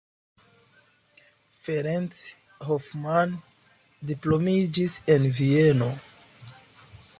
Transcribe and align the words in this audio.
Ferenc 1.65 2.15
Hoffmann 2.69 3.37
diplomiĝis 4.13 4.99
en 5.17 5.31
Vieno. 5.39 5.93